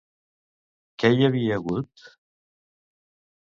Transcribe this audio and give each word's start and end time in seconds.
Què 1.03 1.11
hi 1.17 1.27
havia 1.27 1.59
hagut? 1.61 2.07